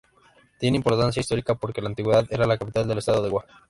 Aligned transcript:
Tiene 0.57 0.77
importancia 0.77 1.19
histórica, 1.19 1.53
porque 1.53 1.79
en 1.79 1.83
la 1.83 1.89
antigüedad 1.91 2.25
era 2.31 2.47
la 2.47 2.57
capital 2.57 2.87
del 2.87 2.97
estado 2.97 3.21
de 3.21 3.29
Goa. 3.29 3.45